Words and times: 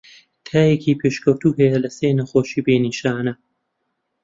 تایەکی 0.47 0.99
پێشکەوتوو 1.01 1.57
هەیە 1.59 1.77
لە 1.83 1.89
سێ 1.97 2.09
نەخۆشی 2.19 2.63
بێ 2.65 2.75
نیشانە. 2.85 3.33